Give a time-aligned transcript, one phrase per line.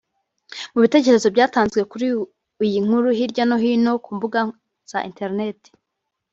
[0.73, 2.05] Mu bitekerezo byatanzwe kuri
[2.65, 4.39] iyi nkuru hirya no hino ku mbuga
[4.89, 5.69] za interineti